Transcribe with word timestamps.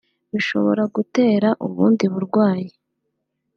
bishobora 0.33 0.83
gutera 0.95 1.49
ubundi 1.65 2.05
burwayi 2.13 2.69